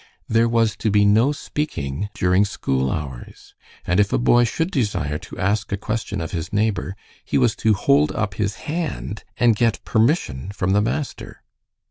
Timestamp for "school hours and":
2.43-3.99